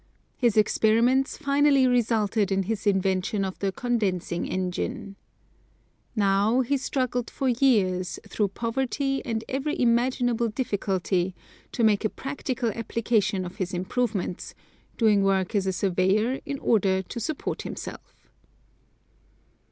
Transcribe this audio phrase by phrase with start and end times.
[0.35, 5.15] His experiments finally resulted in his invention of the condensing engine.
[6.15, 11.35] Now, he struggled for years, through poverty and every imaginable difficulty,
[11.73, 14.55] to make a practical application of his improvements,
[14.97, 18.27] doing work as a surveyor in order to support himself.